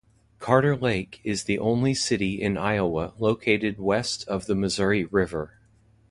Carter 0.39 0.75
Lake 0.75 1.21
is 1.23 1.43
the 1.43 1.59
only 1.59 1.93
city 1.93 2.41
in 2.41 2.57
Iowa 2.57 3.13
located 3.19 3.77
west 3.77 4.27
of 4.27 4.47
the 4.47 4.55
Missouri 4.55 5.03
River. 5.05 5.59